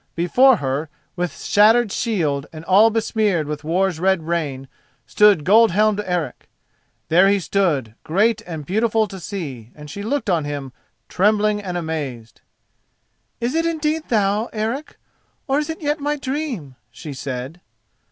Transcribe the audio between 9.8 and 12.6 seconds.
she looked on him trembling and amazed.